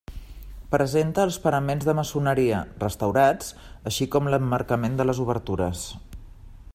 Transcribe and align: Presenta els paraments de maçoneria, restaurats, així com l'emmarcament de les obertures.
Presenta 0.75 1.25
els 1.27 1.35
paraments 1.43 1.85
de 1.89 1.95
maçoneria, 1.99 2.63
restaurats, 2.85 3.53
així 3.91 4.09
com 4.17 4.31
l'emmarcament 4.33 4.99
de 5.03 5.07
les 5.11 5.25
obertures. 5.29 5.89